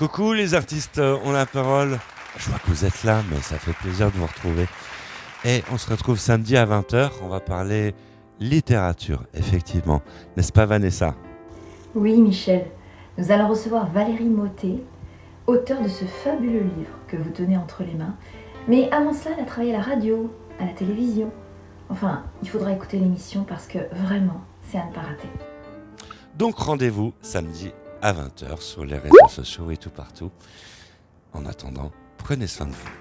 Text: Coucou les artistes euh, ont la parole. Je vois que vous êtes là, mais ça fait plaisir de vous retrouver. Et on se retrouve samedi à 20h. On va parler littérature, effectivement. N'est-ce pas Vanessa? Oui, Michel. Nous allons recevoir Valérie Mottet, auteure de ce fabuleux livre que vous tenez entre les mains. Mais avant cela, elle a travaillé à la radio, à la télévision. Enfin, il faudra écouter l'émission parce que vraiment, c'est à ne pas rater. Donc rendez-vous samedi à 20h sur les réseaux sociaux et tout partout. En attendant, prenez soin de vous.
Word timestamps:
Coucou 0.00 0.32
les 0.32 0.54
artistes 0.54 0.96
euh, 0.96 1.18
ont 1.26 1.30
la 1.30 1.44
parole. 1.44 1.98
Je 2.38 2.48
vois 2.48 2.58
que 2.58 2.68
vous 2.68 2.86
êtes 2.86 3.04
là, 3.04 3.20
mais 3.30 3.36
ça 3.42 3.58
fait 3.58 3.74
plaisir 3.74 4.10
de 4.10 4.16
vous 4.16 4.24
retrouver. 4.24 4.66
Et 5.44 5.62
on 5.70 5.76
se 5.76 5.90
retrouve 5.90 6.18
samedi 6.18 6.56
à 6.56 6.64
20h. 6.64 7.10
On 7.22 7.28
va 7.28 7.38
parler 7.38 7.94
littérature, 8.38 9.24
effectivement. 9.34 10.00
N'est-ce 10.38 10.54
pas 10.54 10.64
Vanessa? 10.64 11.14
Oui, 11.94 12.18
Michel. 12.18 12.64
Nous 13.18 13.30
allons 13.30 13.48
recevoir 13.48 13.90
Valérie 13.90 14.30
Mottet, 14.30 14.78
auteure 15.46 15.82
de 15.82 15.88
ce 15.88 16.06
fabuleux 16.06 16.64
livre 16.78 16.96
que 17.06 17.18
vous 17.18 17.28
tenez 17.28 17.58
entre 17.58 17.82
les 17.82 17.92
mains. 17.92 18.16
Mais 18.68 18.90
avant 18.92 19.12
cela, 19.12 19.34
elle 19.36 19.44
a 19.44 19.46
travaillé 19.46 19.74
à 19.74 19.80
la 19.80 19.84
radio, 19.84 20.34
à 20.58 20.64
la 20.64 20.72
télévision. 20.72 21.30
Enfin, 21.90 22.22
il 22.42 22.48
faudra 22.48 22.72
écouter 22.72 22.96
l'émission 22.96 23.44
parce 23.44 23.66
que 23.66 23.80
vraiment, 23.92 24.40
c'est 24.62 24.78
à 24.78 24.86
ne 24.86 24.94
pas 24.94 25.02
rater. 25.02 25.28
Donc 26.38 26.56
rendez-vous 26.56 27.12
samedi 27.20 27.70
à 28.02 28.12
20h 28.12 28.60
sur 28.60 28.84
les 28.84 28.98
réseaux 28.98 29.28
sociaux 29.28 29.70
et 29.70 29.76
tout 29.76 29.90
partout. 29.90 30.30
En 31.32 31.46
attendant, 31.46 31.92
prenez 32.18 32.46
soin 32.46 32.66
de 32.66 32.72
vous. 32.72 32.99